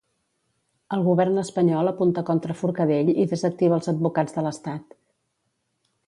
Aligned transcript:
El 0.95 1.03
govern 1.07 1.41
espanyol 1.41 1.91
apunta 1.91 2.23
contra 2.29 2.55
Forcadell 2.61 3.11
i 3.13 3.27
desactiva 3.33 3.77
els 3.81 3.91
advocats 3.93 4.39
de 4.39 4.45
l'estat. 4.47 4.97